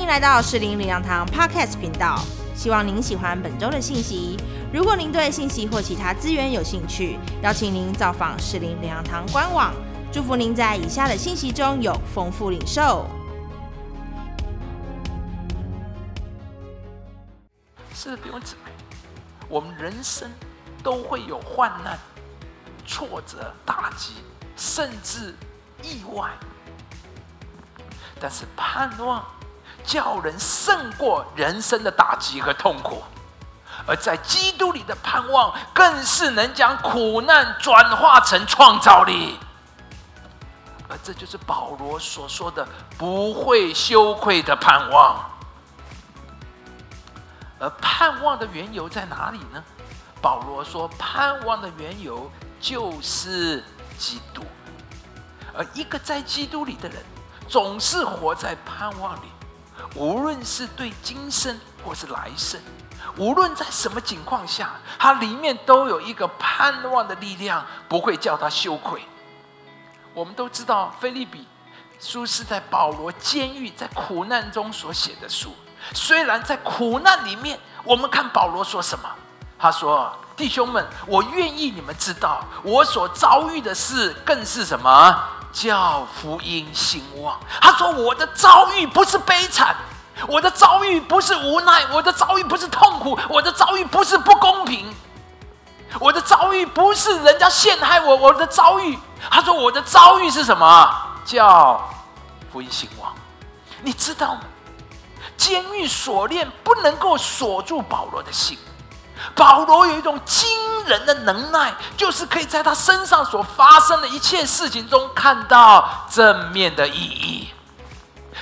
[0.00, 2.18] 迎来到适龄领养堂 Podcast 频道，
[2.54, 4.38] 希望您喜欢本周的信息。
[4.72, 9.74] 如果您对信息或其他资源有兴趣，邀请您造访适龄领养堂官网。
[10.10, 13.06] 祝福您在以下的信息中有丰富领受。
[17.94, 18.70] 是的，弟兄姊妹，
[19.48, 20.30] 我们人生
[20.82, 21.98] 都会有患难、
[22.86, 24.14] 挫折、打击，
[24.56, 25.34] 甚至
[25.82, 26.30] 意外。
[28.18, 29.24] 但是盼望
[29.84, 33.02] 叫人胜过人生的打击和痛苦，
[33.86, 39.38] 而在基督里的盼望，更是能将苦难转化成创造力。
[40.88, 42.66] 而这就是保罗所说的
[42.98, 45.24] 不会羞愧的盼望。
[47.60, 49.62] 而盼望的缘由在哪里呢？
[50.22, 53.62] 保罗说，盼望的缘由就是
[53.98, 54.42] 基督。
[55.54, 56.98] 而一个在基督里的人，
[57.48, 59.28] 总是活在盼望里，
[59.94, 62.60] 无论是对今生或是来生，
[63.16, 69.02] 无论在什么情况下，他里面都有一个盼望的力量，不会叫他羞愧。
[70.14, 71.46] 我们都知道，腓立比
[71.98, 75.54] 书是在保罗监狱、在苦难中所写的书。
[75.94, 79.08] 虽然在苦难里面，我们看保罗说什么？
[79.58, 85.22] 他说：“弟兄们，我愿意你们知道，我所遭遇的事更是什么？
[85.52, 89.76] 叫福音兴旺。”他说：“我的遭遇不是悲惨，
[90.28, 94.92] 我的遭遇不是无奈，我的遭遇不是痛苦，我的遭遇不是不公平。”
[95.98, 98.96] 我的遭遇不是人家陷害我，我的遭遇，
[99.28, 100.88] 他说我的遭遇是什么？
[101.24, 101.84] 叫
[102.52, 103.12] 福音兴旺。
[103.82, 104.42] 你知道吗？
[105.36, 108.56] 监狱锁链不能够锁住保罗的心。
[109.34, 110.48] 保罗有一种惊
[110.86, 117.48] 人的能耐，就是可以在他身上所发生的一切事情中看到正面的意义。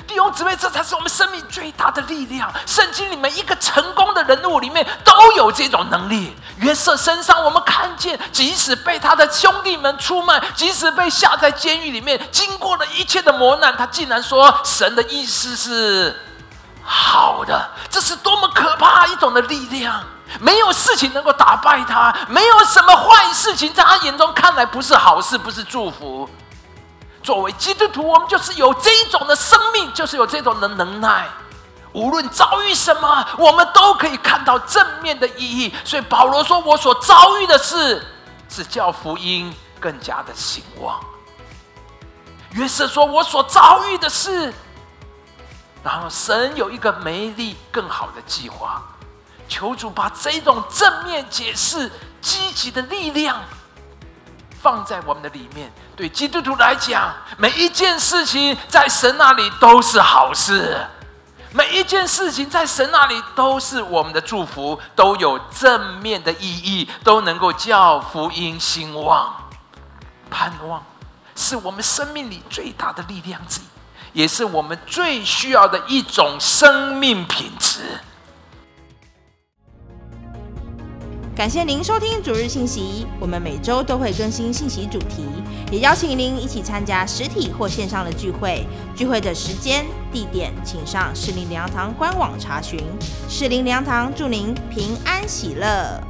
[0.06, 2.50] 弟兄姊妹，这才是我们生命最大的力量。
[2.66, 6.34] 圣经里面一个成功的人物里面都有这种能力。
[6.58, 16.16] 约瑟身上，我们看见，即使被他的兄弟们出卖，即使被下在监狱里面，经过了一切的磨难，他竟然说神的意思是
[16.84, 17.68] 好的。
[17.90, 20.02] 这是多么可怕一种的力量！
[20.40, 26.28] 没有事情能够打败他，没有什么坏事情在他眼中看来不是好事，不是祝福。
[27.22, 31.26] 作为基督徒，我们就是有这一种的生命，就是有这种的能耐。
[31.92, 35.74] 无论遭遇什么，我们都可以看到正面的意义。
[35.84, 38.06] 所以保罗说：“我所遭遇的事，
[38.48, 41.00] 是叫福音更加的兴旺。”
[42.52, 44.52] 约瑟说：“我所遭遇的事，
[45.82, 48.82] 然后神有一个美丽更好的计划。”
[49.48, 53.42] 求主把这种正面解释、积极的力量。
[54.60, 60.84] 放在我们的里面，对基督徒来讲，每一件事情在神那里都是好事，
[61.52, 69.32] 每一件事情在神那里都是我们的祝福，都有正面的意义，都能够叫福音兴旺。
[70.28, 70.84] 盼望
[71.36, 73.64] 是我们生命里最大的力量之一，
[74.12, 78.00] 也是我们最需要的一种生命品质。
[81.38, 85.22] 感谢您收听主日信息，我们每周都会更新信息主题，
[85.70, 88.66] 也邀请您一起参加实体或线上的聚会。
[88.96, 92.80] 聚会的时间、地点，请上适龄领养堂官网查询。
[93.28, 96.02] 适龄领养堂祝您平安喜乐。